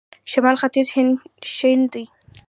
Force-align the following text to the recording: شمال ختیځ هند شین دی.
شمال 0.31 0.55
ختیځ 0.61 0.87
هند 0.95 1.11
شین 1.55 1.79
دی. 1.93 2.03